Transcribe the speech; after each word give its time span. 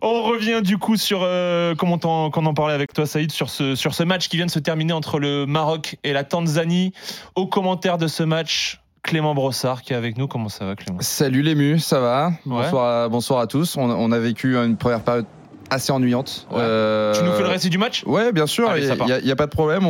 On 0.00 0.22
revient 0.22 0.60
du 0.62 0.78
coup 0.78 0.96
sur, 0.96 1.20
euh, 1.22 1.74
comment 1.74 1.98
on, 2.04 2.30
en 2.30 2.54
parlait 2.54 2.74
avec 2.74 2.92
toi 2.92 3.06
Saïd, 3.06 3.32
sur 3.32 3.50
ce, 3.50 3.74
sur 3.74 3.94
ce 3.94 4.02
match 4.02 4.28
qui 4.28 4.36
vient 4.36 4.46
de 4.46 4.50
se 4.50 4.58
terminer 4.58 4.92
entre 4.92 5.18
le 5.18 5.46
Maroc 5.46 5.96
et 6.04 6.12
la 6.12 6.24
Tanzanie. 6.24 6.92
Au 7.34 7.46
commentaire 7.46 7.98
de 7.98 8.06
ce 8.06 8.22
match, 8.22 8.80
Clément 9.02 9.34
Brossard 9.34 9.82
qui 9.82 9.92
est 9.92 9.96
avec 9.96 10.16
nous. 10.16 10.28
Comment 10.28 10.48
ça 10.48 10.64
va 10.64 10.76
Clément? 10.76 10.98
Salut 11.00 11.42
les 11.42 11.78
ça 11.78 12.00
va? 12.00 12.32
Bonsoir, 12.46 13.04
à, 13.04 13.08
bonsoir 13.08 13.40
à 13.40 13.46
tous. 13.46 13.76
On, 13.76 13.90
on 13.90 14.12
a 14.12 14.18
vécu 14.18 14.56
une 14.56 14.76
première 14.76 15.02
période 15.02 15.26
assez 15.72 15.92
ennuyante. 15.92 16.46
Euh, 16.52 17.14
tu 17.14 17.24
nous 17.24 17.32
fais 17.32 17.42
le 17.42 17.48
récit 17.48 17.70
du 17.70 17.78
match? 17.78 18.04
Ouais, 18.06 18.32
bien 18.32 18.46
sûr, 18.46 18.70
il 18.76 18.84
n'y 19.24 19.30
a, 19.30 19.36
pas 19.36 19.46
de 19.46 19.50
problème. 19.50 19.84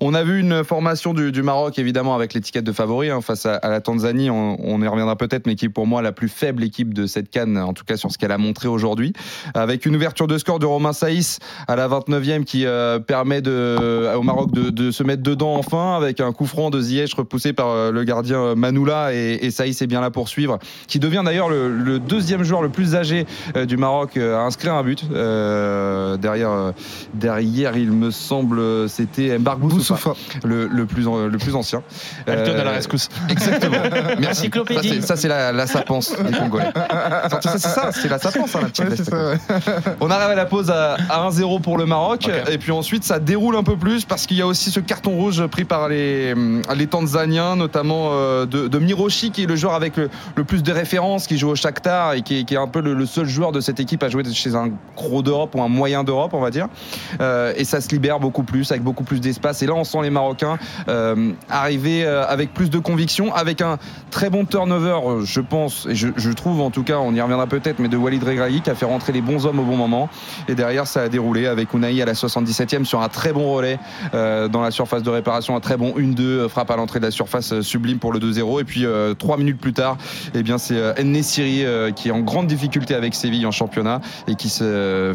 On, 0.00 0.14
a 0.14 0.22
vu 0.24 0.40
une 0.40 0.64
formation 0.64 1.14
du, 1.14 1.42
Maroc, 1.42 1.78
évidemment, 1.78 2.14
avec 2.14 2.34
l'étiquette 2.34 2.64
de 2.64 2.72
favori 2.72 3.10
hein, 3.10 3.20
face 3.20 3.46
à, 3.46 3.60
la 3.62 3.80
Tanzanie. 3.80 4.28
On, 4.30 4.82
y 4.82 4.88
reviendra 4.88 5.16
peut-être, 5.16 5.46
mais 5.46 5.54
qui 5.54 5.66
est 5.66 5.70
pour 5.70 5.86
moi 5.86 6.02
la 6.02 6.12
plus 6.12 6.28
faible 6.28 6.64
équipe 6.64 6.94
de 6.94 7.06
cette 7.06 7.30
canne, 7.30 7.56
en 7.58 7.72
tout 7.72 7.84
cas 7.84 7.96
sur 7.96 8.10
ce 8.10 8.18
qu'elle 8.18 8.32
a 8.32 8.38
montré 8.38 8.68
aujourd'hui. 8.68 9.12
Avec 9.54 9.86
une 9.86 9.94
ouverture 9.94 10.26
de 10.26 10.36
score 10.38 10.58
de 10.58 10.66
Romain 10.66 10.92
Saïs 10.92 11.38
à 11.68 11.76
la 11.76 11.88
29e 11.88 12.44
qui 12.44 12.66
euh, 12.66 12.98
permet 12.98 13.40
de, 13.40 14.14
au 14.16 14.22
Maroc 14.22 14.50
de, 14.52 14.90
se 14.90 15.02
mettre 15.02 15.22
dedans 15.22 15.54
enfin, 15.54 15.96
avec 15.96 16.20
un 16.20 16.32
coup 16.32 16.46
franc 16.46 16.70
de 16.70 16.80
Ziyech 16.80 17.14
repoussé 17.14 17.52
par 17.52 17.68
euh, 17.68 17.92
le 17.92 18.04
gardien 18.04 18.54
Manoula. 18.54 19.14
Et, 19.14 19.38
et 19.42 19.50
Saïs 19.50 19.80
est 19.80 19.86
bien 19.86 20.00
là 20.00 20.10
pour 20.10 20.28
suivre, 20.28 20.58
qui 20.88 20.98
devient 20.98 21.22
d'ailleurs 21.24 21.48
le, 21.48 21.98
deuxième 22.00 22.42
joueur 22.42 22.62
le 22.62 22.70
plus 22.70 22.96
âgé 22.96 23.26
du 23.66 23.76
Maroc 23.76 24.16
à 24.16 24.40
inscrire 24.40 24.74
un 24.74 24.82
but. 24.82 25.04
Euh, 25.20 26.16
derrière, 26.16 26.50
euh, 26.50 26.72
derrière, 27.14 27.76
il 27.76 27.92
me 27.92 28.10
semble, 28.10 28.88
c'était 28.88 29.38
Mbark 29.38 29.60
le, 30.44 30.66
le, 30.66 30.86
plus, 30.86 31.04
le 31.04 31.38
plus 31.38 31.54
ancien. 31.54 31.82
Elle 32.26 32.44
donne 32.44 32.56
à 32.56 32.64
la 32.64 32.70
rescousse. 32.72 33.08
Exactement. 33.28 33.76
Merci. 34.18 34.50
Ça, 35.02 35.16
c'est 35.16 35.28
la, 35.28 35.52
la 35.52 35.66
sapence 35.66 36.14
des 36.16 36.36
Congolais. 36.36 36.72
c'est 37.42 37.58
ça, 37.58 37.90
c'est 37.92 38.08
la 38.08 38.18
sapence, 38.18 38.54
hein, 38.56 38.60
la 38.62 38.86
petite 38.86 39.10
On 40.00 40.10
arrive 40.10 40.30
à 40.30 40.34
la 40.34 40.46
pause 40.46 40.70
à, 40.70 40.96
1-0 41.10 41.60
pour 41.60 41.78
le 41.78 41.86
Maroc. 41.86 42.28
Et 42.50 42.58
puis 42.58 42.72
ensuite, 42.72 43.04
ça 43.04 43.18
déroule 43.18 43.56
un 43.56 43.62
peu 43.62 43.76
plus 43.76 44.04
parce 44.04 44.26
qu'il 44.26 44.36
y 44.36 44.42
a 44.42 44.46
aussi 44.46 44.70
ce 44.70 44.80
carton 44.80 45.12
rouge 45.12 45.46
pris 45.46 45.64
par 45.64 45.88
les, 45.88 46.34
les 46.74 46.86
Tanzaniens, 46.86 47.56
notamment 47.56 48.10
euh, 48.12 48.46
de, 48.46 48.68
de, 48.68 48.78
Miroshi, 48.78 49.30
qui 49.30 49.44
est 49.44 49.46
le 49.46 49.56
joueur 49.56 49.74
avec 49.74 49.96
le, 49.96 50.08
plus 50.44 50.62
de 50.62 50.72
références, 50.72 51.26
qui 51.26 51.38
joue 51.38 51.50
au 51.50 51.54
Shakhtar 51.54 52.14
et 52.14 52.22
qui 52.22 52.40
est, 52.40 52.44
qui 52.44 52.54
est 52.54 52.58
un 52.58 52.66
peu 52.66 52.80
le, 52.80 52.94
le, 52.94 53.06
seul 53.06 53.26
joueur 53.26 53.52
de 53.52 53.60
cette 53.60 53.80
équipe 53.80 54.02
à 54.02 54.08
jouer 54.08 54.22
chez 54.32 54.54
un 54.54 54.70
gros 54.96 55.09
d'Europe 55.22 55.54
ou 55.54 55.62
un 55.62 55.68
moyen 55.68 56.04
d'Europe, 56.04 56.32
on 56.34 56.40
va 56.40 56.50
dire. 56.50 56.68
Euh, 57.20 57.52
et 57.56 57.64
ça 57.64 57.80
se 57.80 57.88
libère 57.90 58.20
beaucoup 58.20 58.42
plus, 58.42 58.70
avec 58.70 58.82
beaucoup 58.82 59.04
plus 59.04 59.20
d'espace. 59.20 59.62
Et 59.62 59.66
là, 59.66 59.74
on 59.74 59.84
sent 59.84 59.98
les 60.02 60.10
Marocains 60.10 60.58
euh, 60.88 61.32
arriver 61.48 62.04
euh, 62.04 62.24
avec 62.26 62.54
plus 62.54 62.70
de 62.70 62.78
conviction, 62.78 63.34
avec 63.34 63.60
un 63.60 63.78
très 64.10 64.30
bon 64.30 64.44
turnover, 64.44 65.24
je 65.24 65.40
pense, 65.40 65.86
et 65.86 65.94
je, 65.94 66.32
trouve 66.32 66.60
en 66.60 66.70
tout 66.70 66.84
cas, 66.84 66.98
on 66.98 67.14
y 67.14 67.20
reviendra 67.20 67.46
peut-être, 67.46 67.80
mais 67.80 67.88
de 67.88 67.96
Walid 67.96 68.22
Regragui 68.22 68.60
qui 68.60 68.70
a 68.70 68.74
fait 68.74 68.86
rentrer 68.86 69.12
les 69.12 69.20
bons 69.20 69.46
hommes 69.46 69.58
au 69.58 69.64
bon 69.64 69.76
moment. 69.76 70.08
Et 70.48 70.54
derrière, 70.54 70.86
ça 70.86 71.02
a 71.02 71.08
déroulé 71.08 71.46
avec 71.46 71.74
Unai 71.74 72.00
à 72.00 72.04
la 72.04 72.12
77e 72.12 72.84
sur 72.84 73.02
un 73.02 73.08
très 73.08 73.32
bon 73.32 73.52
relais 73.52 73.78
dans 74.12 74.62
la 74.62 74.70
surface 74.70 75.02
de 75.02 75.10
réparation, 75.10 75.56
un 75.56 75.60
très 75.60 75.76
bon 75.76 75.94
1-2, 75.98 76.48
frappe 76.48 76.70
à 76.70 76.76
l'entrée 76.76 77.00
de 77.00 77.04
la 77.04 77.10
surface 77.10 77.60
sublime 77.60 77.98
pour 77.98 78.12
le 78.12 78.20
2-0. 78.20 78.60
Et 78.60 78.64
puis 78.64 78.84
trois 79.18 79.36
minutes 79.36 79.58
plus 79.58 79.72
tard, 79.72 79.96
eh 80.34 80.42
bien 80.42 80.58
c'est 80.58 80.76
Siri 81.22 81.64
qui 81.96 82.08
est 82.08 82.12
en 82.12 82.20
grande 82.20 82.46
difficulté 82.46 82.94
avec 82.94 83.14
Séville 83.14 83.46
en 83.46 83.50
championnat 83.50 84.00
et 84.28 84.34
qui 84.34 84.48
se 84.48 84.89
euh, 84.90 85.14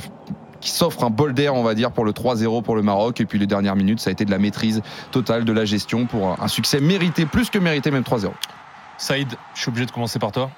qui 0.62 0.72
s'offre 0.72 1.04
un 1.04 1.10
bol 1.10 1.34
d'air, 1.34 1.54
on 1.54 1.64
va 1.64 1.76
dire, 1.76 1.92
pour 1.92 2.06
le 2.06 2.12
3-0 2.12 2.64
pour 2.64 2.76
le 2.76 2.82
Maroc. 2.82 3.22
Et 3.22 3.26
puis 3.26 3.38
les 3.38 3.48
dernières 3.48 3.76
minutes, 3.76 4.00
ça 4.00 4.10
a 4.10 4.14
été 4.14 4.26
de 4.26 4.32
la 4.32 4.40
maîtrise 4.40 4.82
totale 5.12 5.46
de 5.46 5.54
la 5.54 5.66
gestion 5.66 6.06
pour 6.06 6.42
un 6.42 6.48
succès 6.48 6.80
mérité, 6.80 7.26
plus 7.26 7.50
que 7.50 7.60
mérité, 7.60 7.92
même 7.92 8.04
3-0. 8.04 8.32
Saïd, 8.98 9.28
je 9.54 9.62
suis 9.62 9.70
obligé 9.70 9.86
de 9.86 9.92
commencer 9.92 10.20
par 10.20 10.32
toi 10.32 10.50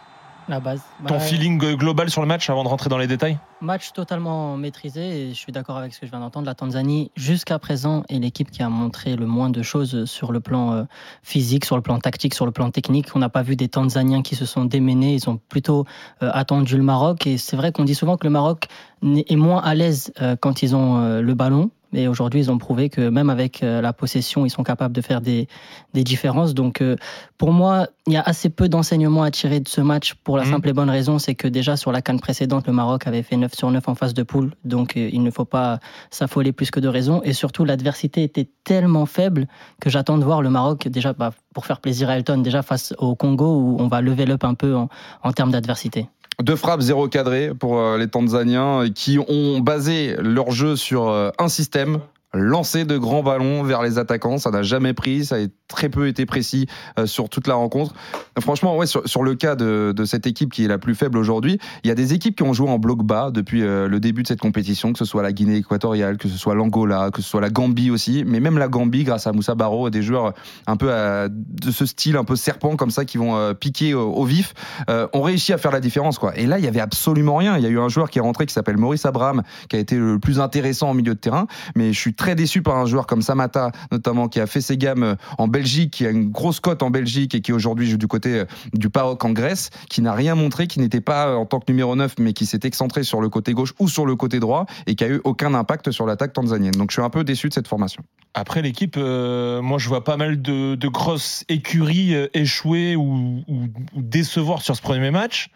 la 0.48 0.60
base. 0.60 0.82
Ton 1.08 1.20
feeling 1.20 1.58
global 1.76 2.10
sur 2.10 2.22
le 2.22 2.28
match 2.28 2.50
avant 2.50 2.64
de 2.64 2.70
rentrer 2.70 2.90
dans 2.90 2.98
les 2.98 3.08
détails 3.08 3.38
Match 3.60 3.92
totalement 3.92 4.56
maîtrisé 4.56 5.02
et 5.02 5.30
je 5.30 5.34
suis 5.34 5.52
d'accord 5.52 5.78
avec 5.78 5.94
ce 5.94 6.00
que 6.00 6.06
je 6.06 6.12
viens 6.12 6.20
d'entendre. 6.20 6.46
La 6.46 6.54
Tanzanie, 6.54 7.12
jusqu'à 7.16 7.58
présent, 7.58 8.04
est 8.08 8.20
l'équipe 8.20 8.52
qui 8.52 8.62
a 8.62 8.70
montré 8.70 9.16
le 9.16 9.26
moins 9.26 9.50
de 9.50 9.64
choses 9.64 10.06
sur 10.06 10.32
le 10.32 10.40
plan 10.40 10.74
euh, 10.74 10.84
physique, 11.24 11.66
sur 11.66 11.76
le 11.76 11.82
plan 11.82 11.98
tactique, 12.00 12.36
sur 12.36 12.46
le 12.46 12.52
plan 12.52 12.70
technique. 12.70 13.08
On 13.16 13.20
n'a 13.20 13.30
pas 13.30 13.42
vu 13.42 13.56
des 13.56 13.68
Tanzaniens 13.68 14.22
qui 14.22 14.36
se 14.36 14.46
sont 14.46 14.66
déménés. 14.66 15.16
Ils 15.16 15.30
ont 15.30 15.40
plutôt 15.50 15.86
euh, 16.22 16.30
attendu 16.34 16.78
le 16.78 16.84
Maroc 16.84 17.26
et 17.26 17.38
c'est 17.38 17.56
vrai 17.56 17.72
qu'on 17.72 17.84
dit 17.84 17.96
souvent 17.96 18.16
que 18.18 18.28
le 18.28 18.32
Maroc 18.32 18.68
est 19.04 19.36
moins 19.36 19.62
à 19.62 19.74
l'aise 19.74 20.14
euh, 20.22 20.36
quand 20.40 20.62
ils 20.62 20.76
ont 20.76 21.20
le 21.20 21.34
ballon 21.34 21.72
et 21.94 22.08
aujourd'hui, 22.08 22.42
ils 22.42 22.52
ont 22.52 22.58
prouvé 22.58 22.90
que 22.90 23.10
même 23.10 23.30
avec 23.30 23.64
euh, 23.64 23.82
la 23.82 23.94
possession, 23.94 24.46
ils 24.46 24.50
sont 24.50 24.64
capables 24.64 24.94
de 24.94 25.02
faire 25.02 25.22
des, 25.22 25.48
des 25.94 26.04
différences. 26.04 26.54
Donc, 26.54 26.82
euh, 26.82 26.96
pour 27.38 27.52
moi, 27.52 27.88
il 28.08 28.14
y 28.14 28.18
a 28.18 28.22
assez 28.22 28.50
peu 28.50 28.68
d'enseignements 28.68 29.24
à 29.24 29.32
tirer 29.32 29.60
de 29.60 29.68
ce 29.68 29.80
match 29.80 30.14
pour 30.16 30.38
la 30.38 30.44
mhm. 30.44 30.52
simple 30.52 30.70
et 30.70 30.74
bonne 30.74 30.90
raison, 30.90 31.18
c'est 31.18 31.36
que 31.36 31.48
déjà 31.48 31.78
sur 31.78 31.92
la 31.92 32.02
canne 32.02 32.20
précédente, 32.20 32.68
le 32.68 32.74
Maroc 32.74 33.08
avait 33.08 33.24
fait 33.24 33.38
9 33.38 33.54
sur 33.54 33.72
9 33.72 33.88
en 33.88 33.96
face 33.96 34.14
de 34.14 34.24
poule. 34.24 34.52
Donc, 34.66 34.98
euh, 34.98 35.10
il 35.12 35.24
ne 35.24 35.32
faut 35.32 35.46
pas 35.46 35.80
s'affoler 36.12 36.52
plus 36.52 36.72
que 36.72 36.80
de 36.80 36.90
raison. 36.90 37.22
Et 37.24 37.34
surtout, 37.34 37.64
l'adversité 37.64 38.24
était 38.24 38.50
tellement 38.64 39.06
faible 39.06 39.48
que 39.80 39.90
j'attends 39.90 40.18
de 40.18 40.24
voir 40.26 40.42
le 40.42 40.50
Maroc, 40.50 40.88
déjà, 40.88 41.14
bah, 41.14 41.32
pour 41.54 41.66
faire 41.66 41.80
plaisir 41.80 42.10
à 42.10 42.18
Elton, 42.18 42.40
déjà 42.40 42.64
face 42.64 42.94
au 42.98 43.16
Congo, 43.16 43.56
où 43.56 43.78
on 43.80 43.88
va 43.88 44.02
lever 44.02 44.30
up 44.30 44.44
un 44.44 44.56
peu 44.56 44.76
en, 44.76 44.90
en 45.24 45.32
termes 45.32 45.52
d'adversité. 45.52 46.10
Deux 46.44 46.56
frappes, 46.56 46.82
zéro 46.82 47.08
cadré 47.08 47.52
pour 47.56 47.80
euh, 47.80 47.98
les 47.98 48.08
Tanzaniens 48.08 48.90
qui 48.94 49.18
ont 49.18 49.60
basé 49.60 50.16
leur 50.20 50.52
jeu 50.52 50.76
sur 50.76 51.10
euh, 51.10 51.32
un 51.40 51.48
système, 51.48 52.00
lancer 52.32 52.86
de 52.86 52.96
grands 52.96 53.24
ballons 53.24 53.64
vers 53.64 53.82
les 53.82 53.98
attaquants. 53.98 54.38
Ça 54.38 54.52
n'a 54.52 54.62
jamais 54.62 54.94
pris, 54.94 55.26
ça 55.26 55.38
a 55.38 55.40
très 55.68 55.90
peu 55.90 56.08
été 56.08 56.26
précis 56.26 56.68
euh, 56.98 57.06
sur 57.06 57.30
toute 57.30 57.48
la 57.48 57.56
rencontre. 57.56 57.94
Franchement, 58.40 58.78
ouais, 58.78 58.86
sur, 58.88 59.24
le 59.24 59.36
cas 59.36 59.56
de, 59.56 59.94
cette 60.06 60.28
équipe 60.28 60.52
qui 60.54 60.66
est 60.66 60.68
la 60.68 60.78
plus 60.78 60.96
faible 60.96 61.18
aujourd'hui, 61.18 61.60
il 61.84 61.88
y 61.88 61.92
a 61.92 61.96
des 61.96 62.14
équipes 62.14 62.36
qui 62.36 62.44
ont 62.44 62.54
joué 62.54 62.70
en 62.70 62.80
bloc 62.80 63.04
bas 63.04 63.32
depuis 63.32 63.64
euh, 63.64 63.88
le 63.88 64.00
début 64.00 64.24
de 64.24 64.28
cette 64.28 64.40
compétition, 64.40 64.94
que 64.94 65.00
ce 65.00 65.06
soit 65.06 65.24
la 65.24 65.34
Guinée 65.34 65.58
équatoriale, 65.58 66.18
que 66.18 66.28
ce 66.28 66.38
soit 66.38 66.56
l'Angola, 66.56 67.10
que 67.12 67.22
ce 67.22 67.30
soit 67.30 67.42
la 67.42 67.50
Gambie 67.50 67.92
aussi, 67.92 68.24
mais 68.26 68.40
même 68.40 68.58
la 68.58 68.68
Gambie, 68.68 69.04
grâce 69.04 69.28
à 69.28 69.34
Moussa 69.34 69.56
Barro, 69.56 69.90
des 69.90 70.02
joueurs 70.02 70.34
un 70.68 70.78
peu 70.78 70.90
de 71.30 71.72
ce 71.72 71.86
style, 71.86 72.16
un 72.16 72.24
peu 72.24 72.36
serpent 72.36 72.76
comme 72.76 72.92
ça, 72.92 73.06
qui 73.06 73.18
vont 73.18 73.36
euh, 73.36 73.54
piquer 73.54 73.94
au, 73.94 74.24
vif, 74.24 74.54
ont 74.88 75.22
réussi 75.22 75.54
à 75.54 75.58
faire 75.58 75.72
la 75.72 75.80
différence. 75.80 76.20
Quoi. 76.20 76.38
Et 76.38 76.46
là, 76.46 76.60
il 76.60 76.66
y 76.66 76.68
avait 76.68 76.80
absolument 76.80 77.36
rien. 77.36 77.58
Il 77.58 77.64
y 77.64 77.66
a 77.66 77.70
eu 77.70 77.80
un 77.80 77.90
joueur 77.90 78.10
qui 78.10 78.20
est 78.20 78.22
rentré 78.22 78.46
qui 78.46 78.54
s'appelle 78.54 78.78
Maurice 78.78 79.06
Abraham, 79.06 79.44
qui 79.70 79.76
a 79.76 79.80
été 79.80 79.98
le 79.98 80.20
plus 80.20 80.40
intéressant 80.40 80.90
en 80.90 80.94
milieu 80.94 81.14
de 81.14 81.20
terrain, 81.20 81.48
mais 81.76 81.94
je 81.94 82.00
suis 82.00 82.14
très 82.14 82.36
déçu 82.36 82.62
par 82.62 82.78
un 82.78 82.86
joueur 82.86 83.08
comme 83.08 83.22
Samata, 83.22 83.72
notamment, 83.92 84.28
qui 84.28 84.40
a 84.40 84.48
fait 84.48 84.62
ses 84.62 84.78
gammes 84.78 85.16
en 85.38 85.48
Belgique, 85.58 85.92
qui 85.92 86.06
a 86.06 86.12
une 86.12 86.30
grosse 86.30 86.60
cote 86.60 86.84
en 86.84 86.92
Belgique 86.92 87.34
et 87.34 87.42
qui 87.42 87.52
aujourd'hui 87.52 87.90
joue 87.90 87.98
du 87.98 88.08
côté 88.08 88.42
euh, 88.42 88.46
du 88.74 88.92
PAOK 88.92 89.26
en 89.26 89.32
Grèce, 89.32 89.72
qui 89.90 90.04
n'a 90.04 90.14
rien 90.14 90.36
montré, 90.36 90.68
qui 90.68 90.80
n'était 90.80 91.02
pas 91.02 91.30
euh, 91.30 91.36
en 91.36 91.48
tant 91.48 91.60
que 91.60 91.72
numéro 91.72 91.96
9, 91.96 92.14
mais 92.20 92.34
qui 92.34 92.46
s'est 92.46 92.60
excentré 92.62 93.02
sur 93.02 93.22
le 93.22 93.30
côté 93.30 93.54
gauche 93.54 93.74
ou 93.80 93.90
sur 93.90 94.06
le 94.06 94.16
côté 94.16 94.40
droit 94.40 94.68
et 94.86 94.94
qui 94.94 95.04
a 95.04 95.08
eu 95.08 95.20
aucun 95.24 95.56
impact 95.56 95.90
sur 95.90 96.06
l'attaque 96.06 96.34
tanzanienne. 96.34 96.74
Donc 96.74 96.92
je 96.92 96.98
suis 96.98 97.02
un 97.02 97.10
peu 97.10 97.24
déçu 97.24 97.50
de 97.50 97.54
cette 97.56 97.68
formation. 97.68 98.04
Après 98.36 98.62
l'équipe, 98.62 98.98
euh, 98.98 99.64
moi 99.64 99.80
je 99.80 99.90
vois 99.90 100.04
pas 100.04 100.16
mal 100.16 100.44
de, 100.44 100.88
grosses 100.88 101.44
écuries 101.50 102.14
échouer 102.36 102.96
ou, 102.96 103.44
ou, 103.48 103.68
décevoir 103.96 104.62
sur 104.62 104.76
ce 104.76 104.82
premier 104.84 105.10
match. 105.10 105.50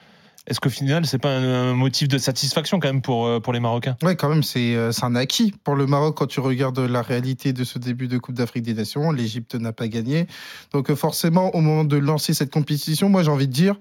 Est-ce 0.48 0.60
qu'au 0.60 0.70
final, 0.70 1.06
c'est 1.06 1.20
pas 1.20 1.30
un, 1.30 1.74
motif 1.76 2.08
de 2.08 2.18
satisfaction 2.18 2.80
quand 2.80 2.88
même 2.88 3.02
pour, 3.02 3.28
euh, 3.28 3.40
pour 3.40 3.54
les 3.54 3.60
Marocains? 3.60 3.96
Oui, 4.02 4.16
quand 4.16 4.30
même, 4.30 4.42
euh, 4.56 4.92
c'est 4.92 5.04
un 5.04 5.16
acquis 5.16 5.54
pour 5.64 5.76
le 5.76 5.86
Maroc 5.86 6.18
quand 6.18 6.26
tu 6.26 6.40
regardes 6.40 6.80
la 6.80 7.04
réalité 7.04 7.54
de 7.54 7.64
ce 7.64 7.78
début 7.78 8.08
de 8.08 8.18
Coupe 8.18 8.36
d'Afrique 8.36 8.64
des 8.64 8.74
Nations. 8.74 9.12
L'Égypte 9.12 9.54
n'a 9.54 9.72
pas 9.72 9.88
gagné. 9.88 10.26
Donc 10.74 10.90
euh, 10.90 10.96
forcément, 10.96 11.54
au 11.56 11.62
moment 11.62 11.84
de 11.84 11.98
lancer 11.98 12.34
cette 12.34 12.52
compétition, 12.52 13.08
moi 13.08 13.22
j'ai 13.22 13.30
envie 13.30 13.48
de 13.48 13.54
dire, 13.54 13.76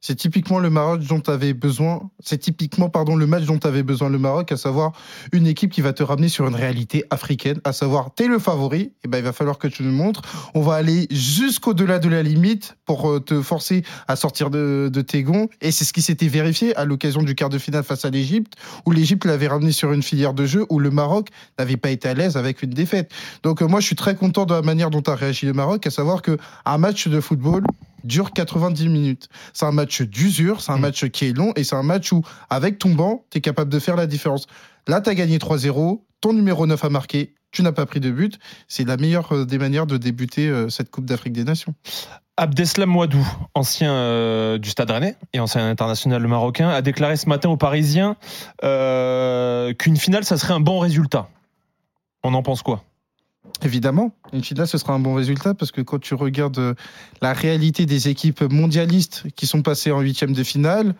c'est 0.00 0.16
typiquement 0.16 0.58
le 0.58 0.70
Maroc 0.70 1.02
dont 1.06 1.20
tu 1.20 1.30
avais 1.30 1.52
besoin. 1.52 2.10
Le 2.30 3.26
match 3.26 3.44
dont 3.44 3.58
tu 3.58 3.66
avais 3.66 3.82
besoin 3.82 4.08
le 4.08 4.18
Maroc, 4.18 4.50
à 4.52 4.56
savoir 4.56 4.92
une 5.32 5.46
équipe 5.46 5.70
qui 5.70 5.80
va 5.80 5.92
te 5.92 6.02
ramener 6.02 6.28
sur 6.28 6.46
une 6.46 6.54
réalité 6.54 7.04
africaine, 7.10 7.60
à 7.64 7.72
savoir 7.72 8.14
t'es 8.14 8.26
le 8.26 8.38
favori, 8.38 8.80
et 8.80 8.92
eh 9.04 9.08
ben 9.08 9.18
il 9.18 9.24
va 9.24 9.32
falloir 9.32 9.58
que 9.58 9.68
tu 9.68 9.82
nous 9.82 9.92
montres. 9.92 10.22
On 10.54 10.62
va 10.62 10.74
aller 10.74 11.06
jusqu'au-delà 11.10 11.98
de 11.98 12.08
la 12.08 12.22
limite 12.22 12.76
pour 12.86 13.10
euh, 13.10 13.20
te 13.20 13.42
forcer 13.42 13.82
à 14.08 14.16
sortir 14.16 14.50
de, 14.50 14.90
tes 15.06 15.22
gonds. 15.22 15.48
Et 15.60 15.70
c'est 15.70 15.84
ce 15.84 15.92
qui 15.92 16.02
s'était 16.02 16.28
vérifié 16.28 16.74
à 16.76 16.84
l'occasion 16.84 17.22
du 17.22 17.34
quart 17.34 17.48
de 17.48 17.58
finale 17.58 17.84
face 17.84 18.04
à 18.04 18.10
l'Égypte, 18.10 18.54
où 18.86 18.92
l'Égypte 18.92 19.24
l'avait 19.24 19.48
ramené 19.48 19.72
sur 19.72 19.92
une 19.92 20.02
filière 20.02 20.34
de 20.34 20.46
jeu, 20.46 20.66
où 20.70 20.78
le 20.78 20.90
Maroc 20.90 21.28
n'avait 21.58 21.76
pas 21.76 21.90
été 21.90 22.08
à 22.08 22.14
l'aise 22.14 22.36
avec 22.36 22.62
une 22.62 22.70
défaite. 22.70 23.12
Donc 23.42 23.62
euh, 23.62 23.66
moi, 23.66 23.80
je 23.80 23.86
suis 23.86 23.96
très 23.96 24.14
content 24.14 24.46
de 24.46 24.54
la 24.54 24.62
manière 24.62 24.90
dont 24.90 25.02
a 25.02 25.14
réagi 25.14 25.46
le 25.46 25.52
Maroc, 25.52 25.86
à 25.86 25.90
savoir 25.90 26.22
que 26.22 26.38
un 26.64 26.78
match 26.78 27.08
de 27.08 27.20
football, 27.20 27.64
dure 28.04 28.32
90 28.32 28.88
minutes. 28.88 29.28
C'est 29.52 29.66
un 29.66 29.72
match 29.72 30.02
d'usure, 30.02 30.60
c'est 30.60 30.72
un 30.72 30.78
mm. 30.78 30.80
match 30.80 31.04
qui 31.06 31.26
est 31.26 31.32
long 31.32 31.52
et 31.56 31.64
c'est 31.64 31.76
un 31.76 31.82
match 31.82 32.12
où, 32.12 32.22
avec 32.48 32.78
ton 32.78 32.94
banc, 32.94 33.24
tu 33.30 33.38
es 33.38 33.40
capable 33.40 33.70
de 33.70 33.78
faire 33.78 33.96
la 33.96 34.06
différence. 34.06 34.46
Là, 34.86 35.00
tu 35.00 35.10
as 35.10 35.14
gagné 35.14 35.38
3-0, 35.38 36.00
ton 36.20 36.32
numéro 36.32 36.66
9 36.66 36.84
a 36.84 36.88
marqué, 36.88 37.34
tu 37.50 37.62
n'as 37.62 37.72
pas 37.72 37.86
pris 37.86 38.00
de 38.00 38.10
but. 38.10 38.38
C'est 38.68 38.84
la 38.84 38.96
meilleure 38.96 39.32
euh, 39.34 39.44
des 39.44 39.58
manières 39.58 39.86
de 39.86 39.96
débuter 39.96 40.48
euh, 40.48 40.68
cette 40.68 40.90
Coupe 40.90 41.04
d'Afrique 41.04 41.32
des 41.32 41.44
Nations. 41.44 41.74
Abdeslam 42.36 42.88
Mouadou, 42.88 43.26
ancien 43.54 43.92
euh, 43.92 44.58
du 44.58 44.70
Stade 44.70 44.90
Rennais 44.90 45.16
et 45.34 45.40
ancien 45.40 45.68
international 45.68 46.26
marocain, 46.26 46.70
a 46.70 46.80
déclaré 46.80 47.16
ce 47.16 47.28
matin 47.28 47.50
aux 47.50 47.58
Parisiens 47.58 48.16
qu'une 48.62 49.96
finale, 49.96 50.24
ça 50.24 50.38
serait 50.38 50.54
un 50.54 50.60
bon 50.60 50.78
résultat. 50.78 51.28
On 52.22 52.32
en 52.32 52.42
pense 52.42 52.62
quoi? 52.62 52.82
Évidemment, 53.62 54.12
une 54.32 54.42
finale, 54.42 54.66
ce 54.66 54.78
sera 54.78 54.94
un 54.94 54.98
bon 54.98 55.14
résultat 55.14 55.54
parce 55.54 55.70
que 55.70 55.80
quand 55.80 55.98
tu 55.98 56.14
regardes 56.14 56.58
euh, 56.58 56.74
la 57.20 57.32
réalité 57.32 57.86
des 57.86 58.08
équipes 58.08 58.42
mondialistes 58.42 59.24
qui 59.36 59.46
sont 59.46 59.62
passées 59.62 59.90
en 59.90 60.00
huitième 60.00 60.32
de 60.32 60.42
finale, 60.42 60.94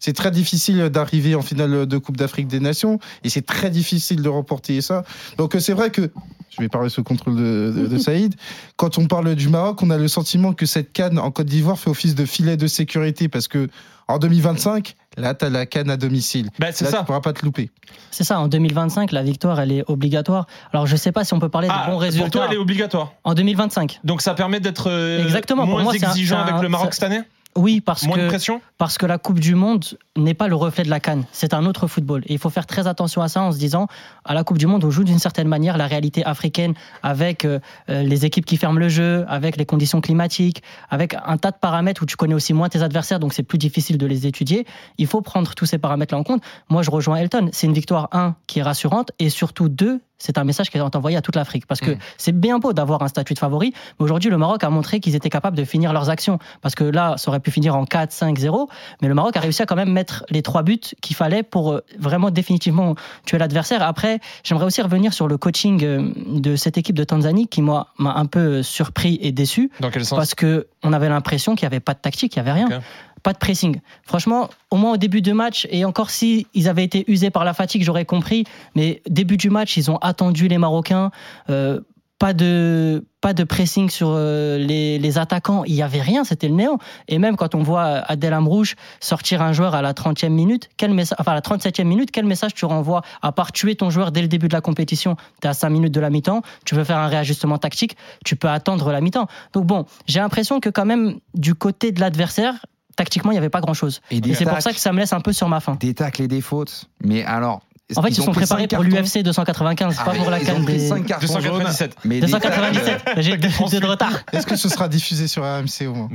c'est 0.00 0.14
très 0.14 0.30
difficile 0.30 0.88
d'arriver 0.88 1.34
en 1.34 1.42
finale 1.42 1.86
de 1.86 1.98
Coupe 1.98 2.16
d'Afrique 2.16 2.48
des 2.48 2.60
Nations 2.60 2.98
et 3.24 3.28
c'est 3.28 3.44
très 3.44 3.70
difficile 3.70 4.22
de 4.22 4.28
remporter 4.28 4.80
ça. 4.80 5.04
Donc 5.38 5.54
euh, 5.54 5.60
c'est 5.60 5.72
vrai 5.72 5.90
que, 5.90 6.10
je 6.50 6.62
vais 6.62 6.68
parler 6.68 6.88
sous 6.88 7.02
contrôle 7.02 7.36
de, 7.36 7.86
de, 7.88 7.98
Saïd, 8.06 8.34
quand 8.76 8.98
on 8.98 9.06
parle 9.06 9.34
du 9.34 9.48
Maroc, 9.48 9.82
on 9.82 9.90
a 9.90 9.98
le 9.98 10.08
sentiment 10.08 10.52
que 10.52 10.66
cette 10.66 10.92
canne 10.92 11.18
en 11.18 11.30
Côte 11.30 11.46
d'Ivoire 11.46 11.78
fait 11.78 11.90
office 11.90 12.14
de 12.14 12.24
filet 12.24 12.56
de 12.56 12.66
sécurité 12.66 13.28
parce 13.28 13.48
que 13.48 13.68
en 14.08 14.18
2025, 14.18 14.94
là, 15.16 15.34
tu 15.34 15.44
as 15.44 15.50
la 15.50 15.66
canne 15.66 15.90
à 15.90 15.96
domicile. 15.96 16.50
Ben, 16.58 16.70
c'est 16.72 16.86
ça. 16.86 17.00
Tu 17.00 17.04
pourras 17.04 17.20
pas 17.20 17.32
te 17.32 17.44
louper. 17.44 17.70
C'est 18.10 18.24
ça. 18.24 18.38
En 18.40 18.48
2025, 18.48 19.12
la 19.12 19.22
victoire, 19.22 19.60
elle 19.60 19.72
est 19.72 19.84
obligatoire. 19.88 20.46
Alors, 20.72 20.86
je 20.86 20.96
sais 20.96 21.12
pas 21.12 21.24
si 21.24 21.34
on 21.34 21.38
peut 21.38 21.48
parler 21.48 21.68
de 21.68 21.72
ah, 21.74 21.90
bons 21.90 21.96
résultats. 21.96 22.24
Pour 22.24 22.32
toi, 22.32 22.46
elle 22.48 22.54
est 22.54 22.60
obligatoire. 22.60 23.12
En 23.24 23.34
2025. 23.34 24.00
Donc, 24.04 24.22
ça 24.22 24.34
permet 24.34 24.60
d'être 24.60 24.90
euh, 24.90 25.22
Exactement. 25.22 25.66
moins 25.66 25.92
exigeant 25.92 26.40
avec 26.40 26.62
le 26.62 26.68
Maroc 26.68 26.94
cette 26.94 27.04
année? 27.04 27.22
Oui, 27.56 27.80
parce 27.80 28.06
que, 28.06 28.54
parce 28.76 28.98
que 28.98 29.06
la 29.06 29.18
Coupe 29.18 29.40
du 29.40 29.54
Monde 29.54 29.84
n'est 30.16 30.34
pas 30.34 30.48
le 30.48 30.54
reflet 30.54 30.84
de 30.84 30.90
la 30.90 31.00
Cannes. 31.00 31.24
C'est 31.32 31.54
un 31.54 31.64
autre 31.66 31.86
football. 31.86 32.22
Et 32.26 32.34
il 32.34 32.38
faut 32.38 32.50
faire 32.50 32.66
très 32.66 32.86
attention 32.86 33.22
à 33.22 33.28
ça 33.28 33.42
en 33.42 33.52
se 33.52 33.58
disant, 33.58 33.86
à 34.24 34.34
la 34.34 34.44
Coupe 34.44 34.58
du 34.58 34.66
Monde, 34.66 34.84
on 34.84 34.90
joue 34.90 35.04
d'une 35.04 35.18
certaine 35.18 35.48
manière 35.48 35.76
la 35.76 35.86
réalité 35.86 36.24
africaine 36.24 36.74
avec 37.02 37.44
euh, 37.44 37.60
euh, 37.90 38.02
les 38.02 38.24
équipes 38.24 38.46
qui 38.46 38.56
ferment 38.56 38.78
le 38.78 38.88
jeu, 38.88 39.24
avec 39.28 39.56
les 39.56 39.66
conditions 39.66 40.00
climatiques, 40.00 40.62
avec 40.90 41.14
un 41.24 41.36
tas 41.36 41.50
de 41.50 41.56
paramètres 41.60 42.02
où 42.02 42.06
tu 42.06 42.16
connais 42.16 42.34
aussi 42.34 42.52
moins 42.52 42.68
tes 42.68 42.82
adversaires, 42.82 43.20
donc 43.20 43.32
c'est 43.32 43.42
plus 43.42 43.58
difficile 43.58 43.98
de 43.98 44.06
les 44.06 44.26
étudier. 44.26 44.66
Il 44.98 45.06
faut 45.06 45.20
prendre 45.20 45.54
tous 45.54 45.66
ces 45.66 45.78
paramètres-là 45.78 46.18
en 46.18 46.24
compte. 46.24 46.42
Moi, 46.68 46.82
je 46.82 46.90
rejoins 46.90 47.16
Elton. 47.16 47.48
C'est 47.52 47.66
une 47.66 47.74
victoire, 47.74 48.08
un, 48.12 48.36
qui 48.46 48.60
est 48.60 48.62
rassurante, 48.62 49.12
et 49.18 49.28
surtout, 49.28 49.68
deux, 49.68 50.00
c'est 50.18 50.38
un 50.38 50.44
message 50.44 50.70
qui 50.70 50.78
est 50.78 50.80
envoyé 50.80 51.16
à 51.16 51.22
toute 51.22 51.36
l'Afrique. 51.36 51.66
Parce 51.66 51.80
que 51.80 51.92
mm. 51.92 51.98
c'est 52.16 52.32
bien 52.32 52.58
beau 52.58 52.72
d'avoir 52.72 53.02
un 53.02 53.08
statut 53.08 53.34
de 53.34 53.38
favori, 53.38 53.72
mais 53.98 54.04
aujourd'hui, 54.04 54.30
le 54.30 54.38
Maroc 54.38 54.64
a 54.64 54.70
montré 54.70 55.00
qu'ils 55.00 55.14
étaient 55.14 55.30
capables 55.30 55.56
de 55.56 55.64
finir 55.64 55.92
leurs 55.92 56.10
actions. 56.10 56.38
Parce 56.62 56.74
que 56.74 56.84
là, 56.84 57.14
ça 57.16 57.30
aurait 57.30 57.40
pu 57.40 57.50
finir 57.50 57.76
en 57.76 57.84
4, 57.84 58.12
5, 58.12 58.38
0, 58.38 58.68
mais 59.02 59.08
le 59.08 59.14
Maroc 59.14 59.36
a 59.36 59.40
réussi 59.40 59.62
à 59.62 59.66
quand 59.66 59.76
même 59.76 59.92
mettre 59.92 60.05
les 60.30 60.42
trois 60.42 60.62
buts 60.62 60.80
qu'il 61.00 61.16
fallait 61.16 61.42
pour 61.42 61.72
euh, 61.72 61.80
vraiment 61.98 62.30
définitivement 62.30 62.94
tuer 63.24 63.38
l'adversaire. 63.38 63.82
Après, 63.82 64.20
j'aimerais 64.44 64.66
aussi 64.66 64.82
revenir 64.82 65.12
sur 65.12 65.28
le 65.28 65.36
coaching 65.38 65.84
euh, 65.84 66.12
de 66.26 66.56
cette 66.56 66.78
équipe 66.78 66.96
de 66.96 67.04
Tanzanie 67.04 67.48
qui, 67.48 67.62
moi, 67.62 67.88
m'a 67.98 68.14
un 68.14 68.26
peu 68.26 68.62
surpris 68.62 69.18
et 69.22 69.32
déçu. 69.32 69.70
Dans 69.80 69.90
quel 69.90 70.04
sens? 70.04 70.16
Parce 70.16 70.34
qu'on 70.34 70.92
avait 70.92 71.08
l'impression 71.08 71.54
qu'il 71.54 71.64
n'y 71.64 71.74
avait 71.74 71.80
pas 71.80 71.94
de 71.94 72.00
tactique, 72.00 72.36
il 72.36 72.42
n'y 72.42 72.48
avait 72.48 72.64
rien 72.64 72.80
pas 73.26 73.32
de 73.32 73.38
pressing. 73.38 73.80
Franchement, 74.04 74.50
au 74.70 74.76
moins 74.76 74.92
au 74.92 74.96
début 74.96 75.20
du 75.20 75.32
match, 75.32 75.66
et 75.72 75.84
encore 75.84 76.10
si 76.10 76.46
ils 76.54 76.68
avaient 76.68 76.84
été 76.84 77.04
usés 77.10 77.30
par 77.30 77.44
la 77.44 77.54
fatigue, 77.54 77.82
j'aurais 77.82 78.04
compris. 78.04 78.44
Mais 78.76 79.02
début 79.08 79.36
du 79.36 79.50
match, 79.50 79.76
ils 79.76 79.90
ont 79.90 79.96
attendu 79.96 80.46
les 80.46 80.58
Marocains. 80.58 81.10
Euh, 81.50 81.80
pas 82.18 82.32
de 82.32 83.04
pas 83.20 83.34
de 83.34 83.44
pressing 83.44 83.90
sur 83.90 84.10
euh, 84.10 84.56
les, 84.56 85.18
attaquants, 85.18 85.64
il 85.64 85.74
y 85.74 85.82
avait 85.82 86.00
rien, 86.00 86.22
c'était 86.22 86.48
le 86.48 86.54
néant. 86.54 86.78
Et 87.08 87.18
même 87.18 87.36
quand 87.36 87.54
on 87.54 87.62
voit 87.62 87.82
Adel 87.82 88.32
Amrouche 88.32 88.76
sortir 89.00 89.42
un 89.42 89.52
joueur 89.52 89.74
à 89.74 89.82
la 89.82 89.94
30e 89.94 90.28
minute, 90.28 90.68
quel 90.76 90.94
message 90.94 91.16
enfin 91.18 91.32
à 91.32 91.34
la 91.34 91.40
37e 91.40 91.84
minute, 91.84 92.10
quel 92.12 92.24
message 92.24 92.54
tu 92.54 92.64
renvoies? 92.64 93.02
À 93.22 93.32
part 93.32 93.52
tuer 93.52 93.74
ton 93.74 93.90
joueur 93.90 94.12
dès 94.12 94.22
le 94.22 94.28
début 94.28 94.48
de 94.48 94.54
la 94.54 94.60
compétition, 94.60 95.16
tu 95.40 95.46
es 95.46 95.50
à 95.50 95.54
5 95.54 95.70
minutes 95.70 95.92
de 95.92 96.00
la 96.00 96.10
mi-temps, 96.10 96.42
tu 96.64 96.74
veux 96.74 96.84
faire 96.84 96.98
un 96.98 97.08
réajustement 97.08 97.58
tactique, 97.58 97.96
tu 98.24 98.36
peux 98.36 98.48
attendre 98.48 98.92
la 98.92 99.00
mi-temps. 99.00 99.26
Donc 99.52 99.66
bon, 99.66 99.86
j'ai 100.06 100.20
l'impression 100.20 100.60
que 100.60 100.68
quand 100.68 100.86
même 100.86 101.18
du 101.34 101.54
côté 101.54 101.90
de 101.90 102.00
l'adversaire, 102.00 102.54
tactiquement, 102.96 103.30
il 103.32 103.34
n'y 103.34 103.38
avait 103.38 103.50
pas 103.50 103.60
grand-chose. 103.60 104.00
Et, 104.10 104.20
c'est 104.34 104.44
pour 104.44 104.60
ça 104.60 104.72
que 104.72 104.80
ça 104.80 104.92
me 104.92 104.98
laisse 104.98 105.12
un 105.12 105.20
peu 105.20 105.32
sur 105.32 105.48
ma 105.48 105.60
faim. 105.60 105.76
Des 105.80 105.94
tacles 105.94 106.22
et 106.22 106.28
des 106.28 106.40
fautes. 106.40 106.86
Mais 107.02 107.24
alors, 107.24 107.62
en 107.94 108.02
fait, 108.02 108.08
ils, 108.08 108.14
sont 108.16 108.32
préparés 108.32 108.66
pour 108.66 108.82
l'UFC 108.82 109.22
295, 109.22 109.96
pas 109.96 110.12
pour 110.12 110.28
la 110.28 110.40
canne 110.40 110.64
des. 110.64 110.88
297. 110.88 111.96
Mais 112.04 112.18
297. 112.18 113.02
J'ai 113.18 113.36
deux 113.36 113.48
de 113.48 113.86
retard. 113.86 114.12
Est-ce 114.32 114.46
que 114.46 114.56
ce 114.56 114.68
sera 114.68 114.88
diffusé 114.88 115.28
sur 115.28 115.44
AMC 115.44 115.82
au 115.86 115.94
moins 115.94 116.08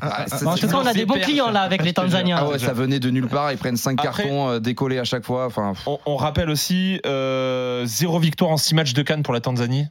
ah, 0.00 0.24
En 0.44 0.56
tout 0.56 0.66
cas, 0.66 0.76
on 0.76 0.86
a 0.86 0.92
des 0.92 1.06
bons 1.06 1.20
clients 1.20 1.50
là 1.50 1.60
avec 1.62 1.84
les 1.84 1.92
Tanzaniens. 1.92 2.38
Ah 2.40 2.48
ouais, 2.48 2.58
ça 2.58 2.72
venait 2.72 2.98
de 2.98 3.10
nulle 3.10 3.28
part. 3.28 3.52
Ils 3.52 3.58
prennent 3.58 3.76
5 3.76 4.00
cartons 4.00 4.48
euh, 4.48 4.58
décollés 4.58 4.98
à 4.98 5.04
chaque 5.04 5.24
fois. 5.24 5.46
Enfin. 5.46 5.74
On, 6.06 6.16
rappelle 6.16 6.50
aussi 6.50 7.00
euh, 7.06 7.84
zéro 7.86 8.18
victoire 8.18 8.50
en 8.50 8.56
6 8.56 8.74
matchs 8.74 8.94
de 8.94 9.02
Cannes 9.02 9.22
pour 9.22 9.34
la 9.34 9.40
Tanzanie 9.40 9.86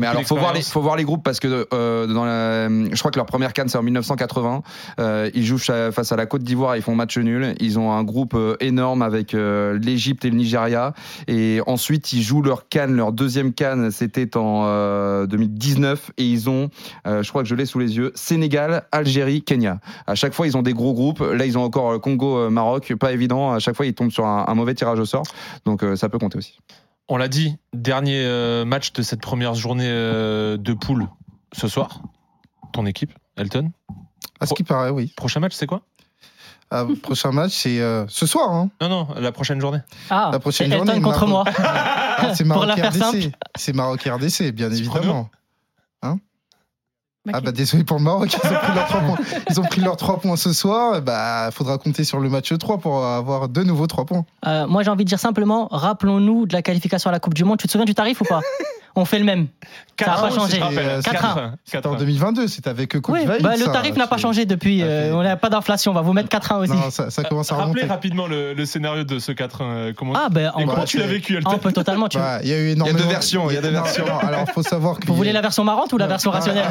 mais 0.00 0.06
alors, 0.06 0.22
faut 0.24 0.36
voir 0.36 0.52
les, 0.52 0.62
faut 0.62 0.80
voir 0.80 0.96
les 0.96 1.04
groupes 1.04 1.22
parce 1.22 1.40
que 1.40 1.66
euh, 1.72 2.06
dans 2.06 2.24
la, 2.24 2.68
je 2.68 2.98
crois 2.98 3.10
que 3.10 3.18
leur 3.18 3.26
première 3.26 3.52
canne 3.52 3.68
c'est 3.68 3.78
en 3.78 3.82
1980. 3.82 4.62
Euh, 5.00 5.30
ils 5.34 5.44
jouent 5.44 5.58
face 5.58 6.12
à 6.12 6.16
la 6.16 6.26
Côte 6.26 6.42
d'Ivoire, 6.42 6.76
ils 6.76 6.82
font 6.82 6.94
match 6.94 7.16
nul. 7.18 7.54
Ils 7.60 7.78
ont 7.78 7.92
un 7.92 8.02
groupe 8.04 8.34
euh, 8.34 8.56
énorme 8.60 9.02
avec 9.02 9.34
euh, 9.34 9.47
l'Égypte 9.80 10.24
et 10.24 10.30
le 10.30 10.36
Nigeria. 10.36 10.94
Et 11.26 11.60
ensuite, 11.66 12.12
ils 12.12 12.22
jouent 12.22 12.42
leur 12.42 12.68
canne, 12.68 12.96
leur 12.96 13.12
deuxième 13.12 13.52
canne, 13.52 13.90
c'était 13.90 14.36
en 14.36 15.24
2019 15.24 16.12
et 16.16 16.24
ils 16.24 16.48
ont, 16.50 16.70
je 17.04 17.28
crois 17.28 17.42
que 17.42 17.48
je 17.48 17.54
l'ai 17.54 17.66
sous 17.66 17.78
les 17.78 17.96
yeux, 17.96 18.12
Sénégal, 18.14 18.84
Algérie, 18.92 19.42
Kenya. 19.42 19.80
À 20.06 20.14
chaque 20.14 20.34
fois, 20.34 20.46
ils 20.46 20.56
ont 20.56 20.62
des 20.62 20.74
gros 20.74 20.94
groupes. 20.94 21.20
Là, 21.20 21.46
ils 21.46 21.58
ont 21.58 21.62
encore 21.62 22.00
Congo, 22.00 22.50
Maroc, 22.50 22.94
pas 22.94 23.12
évident. 23.12 23.52
À 23.52 23.58
chaque 23.58 23.76
fois, 23.76 23.86
ils 23.86 23.94
tombent 23.94 24.10
sur 24.10 24.26
un, 24.26 24.44
un 24.48 24.54
mauvais 24.54 24.74
tirage 24.74 24.98
au 24.98 25.04
sort. 25.04 25.24
Donc, 25.64 25.84
ça 25.96 26.08
peut 26.08 26.18
compter 26.18 26.38
aussi. 26.38 26.58
On 27.10 27.16
l'a 27.16 27.28
dit, 27.28 27.56
dernier 27.72 28.22
euh, 28.22 28.66
match 28.66 28.92
de 28.92 29.00
cette 29.00 29.22
première 29.22 29.54
journée 29.54 29.88
euh, 29.88 30.58
de 30.58 30.74
poule 30.74 31.08
ce 31.52 31.66
soir. 31.66 32.02
Ton 32.72 32.84
équipe, 32.84 33.12
Elton? 33.36 33.72
À 34.40 34.46
ce 34.46 34.52
qui 34.52 34.62
paraît, 34.62 34.90
oui. 34.90 35.14
Prochain 35.16 35.40
match, 35.40 35.54
c'est 35.54 35.66
quoi? 35.66 35.80
Ah, 36.70 36.84
prochain 37.02 37.32
match, 37.32 37.52
c'est 37.52 37.80
euh, 37.80 38.04
ce 38.08 38.26
soir. 38.26 38.50
Hein. 38.50 38.70
Non, 38.80 38.88
non, 38.88 39.08
la 39.16 39.32
prochaine 39.32 39.60
journée. 39.60 39.80
Ah, 40.10 40.30
la 40.32 40.38
prochaine 40.38 40.72
Elton 40.72 40.86
journée. 40.86 41.00
contre 41.02 41.26
moi. 41.26 41.44
c'est 42.34 42.44
Maroc 42.44 42.70
RDC. 42.70 43.32
C'est 43.56 43.74
Maroc 43.74 44.02
RDC, 44.02 44.52
bien 44.52 44.70
évidemment. 44.70 45.30
Ah 47.32 47.40
bah 47.40 47.52
désolé 47.52 47.84
pour 47.84 47.98
le 47.98 48.04
Maroc, 48.04 48.30
ils 48.32 48.48
ont 48.48 48.54
pris 48.54 48.74
leurs 48.74 48.86
trois 48.86 49.00
points. 49.00 49.18
Ils 49.50 49.60
ont 49.60 49.64
pris 49.64 49.80
leurs 49.80 49.96
trois 49.96 50.20
points 50.20 50.36
ce 50.36 50.52
soir. 50.52 51.02
Bah 51.02 51.50
faudra 51.52 51.78
compter 51.78 52.04
sur 52.04 52.20
le 52.20 52.28
match 52.28 52.56
3 52.56 52.78
pour 52.78 53.04
avoir 53.04 53.48
de 53.48 53.62
nouveaux 53.62 53.86
trois 53.86 54.04
points. 54.04 54.24
Euh, 54.46 54.66
moi 54.66 54.82
j'ai 54.82 54.90
envie 54.90 55.04
de 55.04 55.08
dire 55.08 55.18
simplement, 55.18 55.68
rappelons-nous 55.70 56.46
de 56.46 56.52
la 56.52 56.62
qualification 56.62 57.10
à 57.10 57.12
la 57.12 57.20
Coupe 57.20 57.34
du 57.34 57.44
Monde. 57.44 57.58
Tu 57.58 57.66
te 57.66 57.72
souviens 57.72 57.84
du 57.84 57.94
tarif 57.94 58.20
ou 58.20 58.24
pas? 58.24 58.40
On 58.96 59.04
fait 59.04 59.18
le 59.18 59.24
même. 59.24 59.48
ça 59.98 60.06
n'a 60.06 60.16
pas 60.16 60.30
changé. 60.30 60.58
4-1. 60.58 61.52
C'était 61.64 61.86
en 61.86 61.94
2022, 61.94 62.48
c'était 62.48 62.70
avec 62.70 62.92
Coupe 63.00 63.14
oui, 63.14 63.26
bah, 63.26 63.56
Le 63.56 63.64
tarif 63.72 63.96
n'a 63.96 64.06
pas 64.06 64.16
changé 64.16 64.46
depuis. 64.46 64.82
Euh, 64.82 65.14
on 65.14 65.22
n'a 65.22 65.36
pas 65.36 65.50
d'inflation, 65.50 65.92
on 65.92 65.94
va 65.94 66.00
vous 66.00 66.12
mettre 66.12 66.28
4-1 66.28 66.62
aussi. 66.62 66.72
Non, 66.72 66.90
ça, 66.90 67.10
ça, 67.10 67.24
commence 67.24 67.52
à 67.52 67.56
remonter. 67.56 67.80
Rappelez 67.80 67.92
rapidement 67.92 68.26
le, 68.26 68.64
scénario 68.64 69.04
de 69.04 69.18
ce 69.18 69.32
4-1. 69.32 69.48
Euh, 69.60 69.92
comment, 69.96 70.14
ah, 70.16 70.28
ben, 70.30 70.52
comment 70.54 70.84
tu 70.84 70.98
l'as 70.98 71.06
vécu 71.06 71.38
On 71.44 71.58
peut 71.58 71.72
totalement. 71.72 72.08
Il 72.42 72.48
y 72.48 72.52
a 72.52 72.58
eu 72.58 72.68
énormément. 72.70 72.98
Il 72.98 73.00
y 73.00 73.02
a 73.02 73.04
deux 73.04 73.10
versions. 73.10 73.50
Il 73.50 73.54
y 73.54 73.58
a 73.58 73.62
deux 73.62 73.70
versions. 73.70 74.04
Alors, 74.20 74.46
faut 74.52 74.62
savoir 74.62 74.98
que. 74.98 75.06
Vous 75.06 75.14
voulez 75.14 75.32
la 75.32 75.40
version 75.40 75.64
marrante 75.64 75.92
ou 75.92 75.98
la 75.98 76.06
version 76.06 76.30
rationnelle 76.30 76.66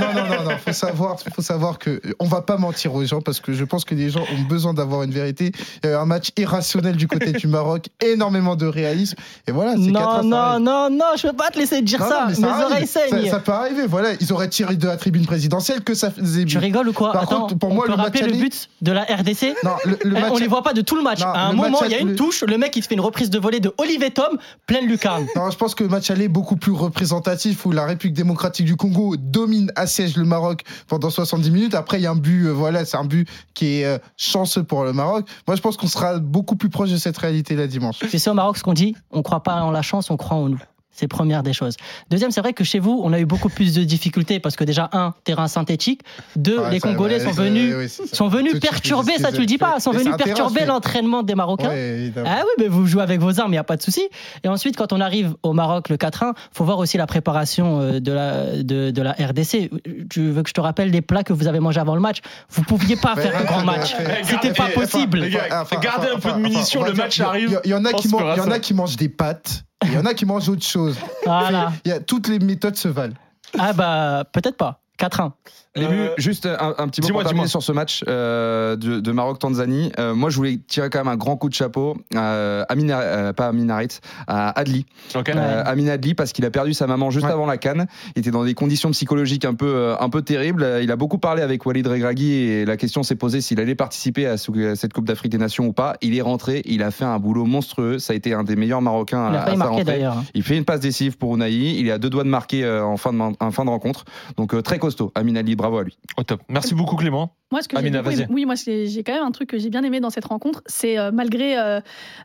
Non, 0.00 0.06
non, 0.14 0.28
non, 0.28 0.50
non. 0.50 0.56
Faut 0.58 0.72
savoir, 0.72 1.16
faut 1.34 1.42
savoir 1.42 1.78
que 1.78 2.00
on 2.18 2.26
va 2.26 2.42
pas 2.42 2.56
mentir 2.56 2.94
aux 2.94 3.04
gens 3.04 3.20
parce 3.20 3.40
que 3.40 3.52
je 3.52 3.64
pense 3.64 3.84
que 3.84 3.94
les 3.94 4.10
gens 4.10 4.22
ont 4.22 4.42
besoin 4.48 4.74
d'avoir 4.74 5.02
une 5.02 5.10
vérité. 5.10 5.52
Il 5.82 5.88
y 5.88 5.92
a 5.92 5.96
eu 5.96 5.98
un 5.98 6.06
match 6.06 6.30
irrationnel 6.36 6.96
du 6.96 7.08
côté 7.08 7.32
du 7.32 7.46
Maroc, 7.46 7.88
énorément 8.00 8.56
de 8.56 8.66
réalisme. 8.66 9.16
Et 9.46 9.52
voilà. 9.52 9.74
Non, 9.76 10.22
non, 10.22 10.60
non, 10.60 10.90
non, 10.90 11.12
je 11.16 11.28
peux 11.28 11.36
pas 11.36 11.50
te 11.50 11.58
laisser 11.58 11.71
dire 11.80 12.00
ça 12.00 12.28
oreilles 12.64 12.86
saignent. 12.86 13.30
Ça, 13.30 13.40
peut 13.40 13.52
arriver, 13.52 13.86
voilà. 13.86 14.10
Ils 14.20 14.32
auraient 14.32 14.48
tiré 14.48 14.76
de 14.76 14.86
la 14.86 14.96
tribune 14.96 15.26
présidentielle 15.26 15.82
que 15.82 15.94
ça 15.94 16.10
faisait. 16.10 16.44
Tu 16.44 16.58
rigoles 16.58 16.88
ou 16.88 16.92
quoi 16.92 17.12
Par 17.12 17.26
contre, 17.26 17.56
pour 17.56 17.70
on 17.70 17.74
moi, 17.74 17.86
peut 17.86 17.92
le 17.92 17.96
rappeler 17.96 18.26
le 18.26 18.36
but 18.36 18.68
de 18.82 18.92
la 18.92 19.02
RDC 19.02 19.54
non, 19.64 19.72
le, 19.84 19.98
le 20.04 20.16
eh, 20.16 20.22
On 20.30 20.36
les 20.36 20.48
voit 20.48 20.62
pas 20.62 20.74
de 20.74 20.82
tout 20.82 20.96
le 20.96 21.02
match. 21.02 21.22
à 21.22 21.46
un 21.46 21.52
moment, 21.52 21.78
il 21.84 21.90
y 21.90 21.94
a 21.94 21.98
une 21.98 22.14
touche, 22.14 22.42
le 22.42 22.58
mec 22.58 22.76
il 22.76 22.82
se 22.82 22.88
fait 22.88 22.94
une 22.94 23.00
reprise 23.00 23.30
de 23.30 23.38
volée 23.38 23.60
de 23.60 23.72
Olivier 23.78 24.10
Tom, 24.10 24.38
pleine 24.66 24.86
lucarne. 24.86 25.26
Non, 25.36 25.50
je 25.50 25.56
pense 25.56 25.74
que 25.74 25.84
le 25.84 25.90
match 25.90 26.10
aller 26.10 26.24
est 26.24 26.28
beaucoup 26.28 26.56
plus 26.56 26.72
représentatif 26.72 27.64
où 27.64 27.72
la 27.72 27.86
République 27.86 28.16
démocratique 28.16 28.66
du 28.66 28.76
Congo 28.76 29.16
domine, 29.16 29.70
assiège 29.76 30.16
le 30.16 30.24
Maroc 30.24 30.62
pendant 30.88 31.10
70 31.10 31.50
minutes. 31.50 31.74
Après, 31.74 31.98
il 31.98 32.02
y 32.02 32.06
a 32.06 32.10
un 32.10 32.16
but, 32.16 32.46
euh, 32.46 32.50
voilà, 32.50 32.84
c'est 32.84 32.96
un 32.96 33.04
but 33.04 33.28
qui 33.54 33.80
est 33.80 33.84
euh, 33.84 33.98
chanceux 34.16 34.62
pour 34.62 34.84
le 34.84 34.92
Maroc. 34.92 35.26
Moi, 35.46 35.56
je 35.56 35.62
pense 35.62 35.76
qu'on 35.76 35.86
sera 35.86 36.18
beaucoup 36.18 36.56
plus 36.56 36.68
proche 36.68 36.90
de 36.90 36.96
cette 36.96 37.18
réalité 37.18 37.56
là 37.56 37.66
dimanche. 37.66 37.96
C'est 38.08 38.18
ça 38.18 38.32
au 38.32 38.34
Maroc 38.34 38.56
ce 38.56 38.62
qu'on 38.62 38.72
dit 38.72 38.94
on 39.10 39.22
croit 39.22 39.42
pas 39.42 39.62
en 39.62 39.70
la 39.70 39.82
chance, 39.82 40.10
on 40.10 40.16
croit 40.16 40.36
en 40.36 40.48
nous. 40.48 40.62
C'est 40.92 41.08
première 41.08 41.42
des 41.42 41.52
choses. 41.52 41.76
Deuxième, 42.10 42.30
c'est 42.30 42.40
vrai 42.40 42.52
que 42.52 42.64
chez 42.64 42.78
vous, 42.78 43.00
on 43.02 43.12
a 43.12 43.18
eu 43.18 43.24
beaucoup 43.24 43.48
plus 43.48 43.74
de 43.74 43.82
difficultés 43.82 44.40
parce 44.40 44.56
que 44.56 44.64
déjà, 44.64 44.90
un, 44.92 45.14
terrain 45.24 45.48
synthétique. 45.48 46.02
Deux, 46.36 46.60
les 46.70 46.80
Congolais 46.80 47.20
sont 47.20 47.30
venus, 47.30 48.00
sont 48.12 48.28
venus 48.28 48.60
perturber, 48.60 49.18
ça 49.18 49.32
tu 49.32 49.40
le 49.40 49.46
dis 49.46 49.58
pas, 49.58 49.80
sont 49.80 49.92
venus 49.92 50.14
perturber 50.16 50.64
l'entraînement 50.66 51.22
des 51.22 51.34
Marocains. 51.34 51.70
ah 51.70 52.42
oui, 52.44 52.52
mais 52.58 52.68
vous 52.68 52.86
jouez 52.86 53.02
avec 53.02 53.20
vos 53.20 53.40
armes, 53.40 53.50
il 53.50 53.52
n'y 53.52 53.58
a 53.58 53.64
pas 53.64 53.76
de 53.76 53.82
souci. 53.82 54.06
Et 54.44 54.48
ensuite, 54.48 54.76
quand 54.76 54.92
on 54.92 55.00
arrive 55.00 55.34
au 55.42 55.52
Maroc 55.52 55.88
le 55.88 55.96
4-1, 55.96 56.32
faut 56.52 56.64
voir 56.64 56.78
aussi 56.78 56.96
la 56.98 57.06
préparation 57.06 57.80
euh, 57.80 58.00
de 58.00 58.12
la, 58.12 58.62
de, 58.62 58.90
de, 58.90 59.02
la 59.02 59.12
RDC. 59.12 59.70
Tu 60.10 60.30
veux 60.30 60.42
que 60.42 60.48
je 60.48 60.54
te 60.54 60.60
rappelle 60.60 60.90
les 60.90 61.02
plats 61.02 61.22
que 61.22 61.32
vous 61.32 61.46
avez 61.46 61.60
mangés 61.60 61.80
avant 61.80 61.94
le 61.94 62.00
match? 62.00 62.18
Vous 62.50 62.62
pouviez 62.62 62.96
pas 62.96 63.16
faire 63.16 63.36
un 63.36 63.44
grand 63.44 63.64
match. 63.64 63.94
C'était 64.22 64.52
pas 64.52 64.68
possible. 64.68 65.28
Gardez 65.30 66.08
un 66.14 66.18
peu 66.18 66.32
de 66.32 66.38
munitions, 66.38 66.84
le 66.84 66.92
match 66.92 67.20
arrive. 67.20 67.60
Il 67.64 67.70
y 67.70 67.74
en 67.74 67.84
a 67.84 68.58
qui 68.58 68.74
mangent 68.74 68.96
des 68.96 69.08
pâtes. 69.08 69.64
Il 69.84 69.92
y 69.92 69.98
en 69.98 70.06
a 70.06 70.14
qui 70.14 70.24
mangent 70.24 70.48
autre 70.48 70.64
chose. 70.64 70.96
Voilà. 71.24 71.72
Il 71.84 71.88
y 71.88 71.92
a, 71.92 72.00
toutes 72.00 72.28
les 72.28 72.38
méthodes 72.38 72.76
se 72.76 72.88
valent. 72.88 73.14
Ah 73.58 73.72
bah 73.72 74.24
peut-être 74.32 74.56
pas. 74.56 74.81
4-1. 75.02 75.32
Euh, 75.78 76.10
juste 76.18 76.46
un, 76.46 76.88
petit 76.88 77.00
mot 77.00 77.08
pour 77.08 77.24
terminer 77.24 77.46
sur 77.46 77.62
ce 77.62 77.72
match 77.72 78.04
euh, 78.06 78.76
de, 78.76 79.12
Maroc-Tanzanie. 79.12 79.90
Euh, 79.98 80.14
moi, 80.14 80.28
je 80.28 80.36
voulais 80.36 80.58
tirer 80.68 80.90
quand 80.90 80.98
même 80.98 81.08
un 81.08 81.16
grand 81.16 81.36
coup 81.36 81.48
de 81.48 81.54
chapeau 81.54 81.96
à 82.14 82.62
Amina, 82.68 83.32
pas 83.32 83.46
à 83.48 83.82
à 84.26 84.60
Adli. 84.60 84.84
Amina 85.14 85.92
Adli, 85.92 86.14
parce 86.14 86.32
qu'il 86.32 86.44
a 86.44 86.50
perdu 86.50 86.74
sa 86.74 86.86
maman 86.86 87.10
juste 87.10 87.26
avant 87.26 87.46
la 87.46 87.56
canne. 87.56 87.86
Il 88.14 88.20
était 88.20 88.30
dans 88.30 88.44
des 88.44 88.52
conditions 88.54 88.90
psychologiques 88.90 89.46
un 89.46 89.54
peu, 89.54 89.94
un 89.98 90.10
peu 90.10 90.20
terribles. 90.20 90.80
Il 90.82 90.90
a 90.92 90.96
beaucoup 90.96 91.18
parlé 91.18 91.42
avec 91.42 91.64
Walid 91.64 91.86
Regragui 91.86 92.32
et 92.32 92.64
la 92.66 92.76
question 92.76 93.02
s'est 93.02 93.16
posée 93.16 93.40
s'il 93.40 93.58
allait 93.58 93.74
participer 93.74 94.26
à, 94.26 94.36
cette 94.36 94.92
Coupe 94.92 95.06
d'Afrique 95.06 95.32
des 95.32 95.38
Nations 95.38 95.66
ou 95.66 95.72
pas. 95.72 95.96
Il 96.02 96.16
est 96.16 96.22
rentré, 96.22 96.60
il 96.66 96.82
a 96.82 96.90
fait 96.90 97.06
un 97.06 97.18
boulot 97.18 97.46
monstrueux. 97.46 97.98
Ça 97.98 98.12
a 98.12 98.16
été 98.16 98.34
un 98.34 98.44
des 98.44 98.56
meilleurs 98.56 98.82
Marocains 98.82 99.30
il 99.30 99.36
a 99.36 99.44
à, 99.44 99.56
sa 99.56 99.64
rentrée. 99.64 100.04
Il 100.34 100.42
fait 100.42 100.58
une 100.58 100.66
passe 100.66 100.80
décisive 100.80 101.16
pour 101.16 101.34
Unai. 101.34 101.50
Il 101.50 101.88
est 101.88 101.92
à 101.92 101.98
deux 101.98 102.10
doigts 102.10 102.24
de 102.24 102.28
marquer 102.28 102.68
en 102.68 102.98
fin 102.98 103.14
de, 103.14 103.18
en 103.18 103.50
fin 103.50 103.64
de 103.64 103.70
rencontre. 103.70 104.04
Donc 104.36 104.60
très 104.62 104.78
costaud. 104.92 105.12
Amina 105.14 105.40
Adli, 105.40 105.56
bravo 105.56 105.78
à 105.78 105.84
lui. 105.84 105.96
Au 106.16 106.22
top. 106.22 106.42
Merci 106.48 106.74
beaucoup 106.74 106.96
Clément. 106.96 107.34
Moi, 107.50 107.60
ce 107.60 107.68
que 107.68 107.76
j'ai 107.78 108.26
oui, 108.30 108.46
moi 108.46 108.54
j'ai 108.54 109.02
quand 109.04 109.12
même 109.12 109.24
un 109.24 109.30
truc 109.30 109.50
que 109.50 109.58
j'ai 109.58 109.68
bien 109.68 109.82
aimé 109.82 110.00
dans 110.00 110.08
cette 110.08 110.24
rencontre, 110.24 110.62
c'est 110.64 110.98
euh, 110.98 111.10
malgré 111.12 111.58
euh, 111.58 111.80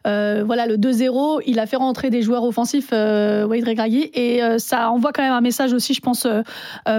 euh, 0.07 0.43
voilà 0.45 0.65
le 0.67 0.77
2-0, 0.77 1.41
il 1.45 1.59
a 1.59 1.65
fait 1.65 1.75
rentrer 1.75 2.09
des 2.09 2.21
joueurs 2.21 2.43
offensifs, 2.43 2.91
Wade 2.91 3.67
Regragui, 3.67 4.09
et 4.13 4.39
ça 4.57 4.89
envoie 4.89 5.11
quand 5.11 5.23
même 5.23 5.33
un 5.33 5.41
message 5.41 5.73
aussi, 5.73 5.93
je 5.93 5.99
pense, 6.01 6.25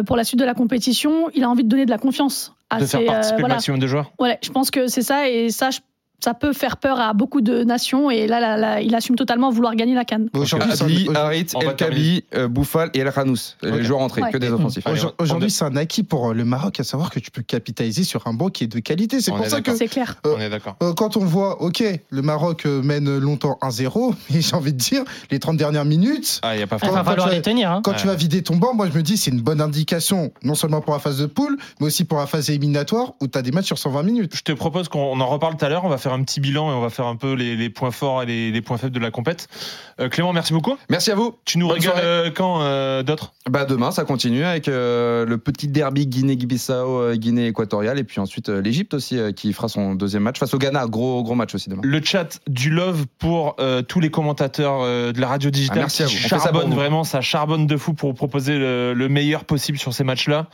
pour 0.07 0.17
la 0.17 0.25
suite 0.25 0.41
de 0.41 0.45
la 0.45 0.55
compétition. 0.55 1.31
Il 1.35 1.45
a 1.45 1.51
envie 1.51 1.65
de 1.65 1.69
donner 1.69 1.87
de 1.87 1.91
la 1.91 1.99
confiance. 1.99 2.55
À 2.71 2.81
de 2.81 2.85
faire 2.85 3.03
participer 3.07 3.41
le 3.41 3.49
maximum 3.49 3.81
de 3.81 3.87
joueurs. 3.87 4.13
Ouais, 4.19 4.39
je 4.43 4.51
pense 4.51 4.71
que 4.71 4.89
c'est 4.89 5.01
ça, 5.01 5.31
et 5.31 5.49
ça, 5.49 5.71
je 5.71 5.79
ça 6.21 6.35
peut 6.35 6.53
faire 6.53 6.79
peur 6.79 6.99
à 6.99 7.13
beaucoup 7.13 7.41
de 7.41 7.63
nations 7.63 8.11
et 8.11 8.27
là, 8.27 8.57
là, 8.57 8.81
il 8.81 8.95
assume 8.95 9.17
totalement 9.17 9.51
vouloir 9.51 9.77
gagner 9.77 9.95
la 9.95 10.05
canne. 10.05 10.29
Aujourd'hui, 10.35 11.09
Harit, 11.15 11.47
El 11.61 11.77
Kabi, 11.77 12.25
euh, 12.35 12.49
Bouffal 12.49 12.91
et 12.95 13.01
El 13.01 13.13
Khanous, 13.13 13.55
les 13.63 13.85
joueurs 13.85 14.01
entrés, 14.01 14.23
que 14.33 14.39
des 14.39 14.51
offensifs. 14.51 14.85
Aujourd'hui, 15.19 15.51
c'est 15.51 15.65
un 15.65 15.77
acquis 15.77 16.03
pour 16.03 16.35
le 16.35 16.45
Maroc 16.45 16.81
à 16.81 16.85
savoir 16.85 17.11
que 17.11 17.21
tu 17.21 17.31
peux 17.31 17.43
capitaliser 17.43 18.03
sur 18.03 18.27
un 18.27 18.33
banc 18.33 18.49
qui 18.49 18.65
est 18.65 18.69
de 18.69 18.81
qualité. 18.81 19.21
C'est 19.21 19.31
pour 19.31 19.47
ça 19.47 19.61
que. 19.61 19.77
C'est 19.77 19.87
clair. 19.87 20.17
Euh, 20.27 20.35
on 20.37 20.41
est 20.41 20.51
d'accord. 20.51 20.77
Euh, 20.83 20.93
quand 20.93 21.17
on 21.17 21.25
voit, 21.25 21.63
ok, 21.63 21.85
le 22.11 22.23
Maroc 22.23 22.65
mène 22.65 23.19
longtemps 23.19 23.57
1-0, 23.63 24.15
mais 24.31 24.41
j'ai 24.41 24.57
envie 24.57 24.73
de 24.73 24.79
dire, 24.79 25.05
les 25.31 25.39
30 25.39 25.57
dernières 25.57 25.85
minutes. 25.85 26.41
Ah, 26.43 26.57
il 26.57 26.61
y 26.61 26.63
a 26.63 26.67
pas 26.67 26.79
quand, 26.79 26.91
va 26.91 27.05
falloir 27.05 27.29
les 27.29 27.43
tenir. 27.43 27.71
Hein. 27.71 27.81
Quand 27.85 27.95
tu 27.95 28.07
vas 28.07 28.15
vider 28.15 28.43
ton 28.43 28.57
banc, 28.57 28.75
moi 28.75 28.89
je 28.91 28.97
me 28.97 29.03
dis, 29.03 29.17
c'est 29.17 29.31
une 29.31 29.41
bonne 29.41 29.61
indication, 29.61 30.33
non 30.43 30.55
seulement 30.57 30.81
pour 30.81 30.95
la 30.95 30.99
phase 30.99 31.19
de 31.19 31.27
poule, 31.27 31.59
mais 31.81 31.87
aussi 31.87 32.05
pour 32.05 32.19
la 32.19 32.27
phase 32.27 32.51
éliminatoire 32.51 33.13
où 33.21 33.29
tu 33.29 33.39
as 33.39 33.43
des 33.43 33.53
matchs 33.53 33.67
sur 33.67 33.79
120 33.79 34.03
minutes. 34.03 34.33
Je 34.35 34.43
te 34.43 34.53
propose 34.53 34.89
qu'on 34.89 35.21
en 35.21 35.27
reparle 35.27 35.57
tout 35.57 35.65
à 35.65 35.69
l'heure. 35.69 35.85
On 35.85 35.89
va 35.89 35.99
faire 35.99 36.08
un 36.13 36.23
petit 36.23 36.41
bilan 36.41 36.71
et 36.71 36.75
on 36.75 36.81
va 36.81 36.91
faire 36.91 37.07
un 37.07 37.17
peu 37.17 37.33
les, 37.33 37.71
points 37.71 37.91
forts 37.91 38.23
et 38.23 38.27
les, 38.27 38.63
points 38.63 38.79
faibles 38.79 38.95
de 38.95 39.01
la 39.01 39.11
compète. 39.11 39.49
Euh, 40.01 40.09
Clément, 40.09 40.33
merci 40.33 40.53
beaucoup. 40.53 40.77
Merci 40.89 41.11
à 41.11 41.15
vous. 41.15 41.37
Tu 41.45 41.59
nous 41.59 41.69
régales 41.69 41.93
euh, 41.97 42.31
quand 42.35 42.63
euh, 42.63 43.03
d'autres? 43.03 43.33
Bah 43.51 43.65
demain, 43.65 43.91
ça 43.91 44.05
continue 44.05 44.45
avec 44.45 44.67
le 44.67 45.37
petit 45.37 45.69
derby 45.69 46.07
Guinée-Bissau, 46.07 47.15
Guinée 47.15 47.47
équatoriale 47.47 47.99
et 47.99 48.05
puis 48.05 48.21
ensuite 48.21 48.49
l'Égypte 48.49 48.95
aussi 48.95 49.19
qui 49.35 49.53
fera 49.53 49.69
son 49.69 49.95
deuxième 49.95 50.23
match 50.23 50.39
face 50.39 50.55
au 50.55 50.59
Ghana. 50.59 50.87
Gros 50.87 51.23
gros 51.23 51.35
match 51.35 51.55
aussi 51.55 51.71
demain. 51.71 51.83
Le 51.85 52.03
chat 52.03 52.41
du 52.47 52.71
love 52.71 53.07
pour 53.19 53.57
tous 53.89 54.01
les 54.01 54.11
commentateurs 54.11 54.83
de 54.83 55.21
la 55.21 55.29
radio 55.29 55.51
digitale. 55.51 55.79
Ah, 55.79 55.83
merci 55.83 56.03
à 56.03 56.07
vous. 56.07 56.13
Charbonne 56.13 56.75
vraiment, 56.75 57.05
ça 57.05 57.21
charbonne 57.21 57.67
de 57.67 57.77
fou 57.77 57.95
pour 57.95 58.15
proposer 58.15 58.59
le, 58.59 59.09
meilleur 59.09 59.45
possible 59.45 59.79
sur 59.79 59.95
ces 59.95 60.05
matchs-là. 60.05 60.49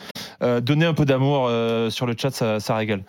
donnez 0.60 0.86
un 0.86 0.94
peu 0.94 1.04
d'amour 1.04 1.50
sur 1.90 2.06
le 2.06 2.14
chat, 2.16 2.30
ça, 2.30 2.60
ça 2.60 2.76
régale. 2.76 3.02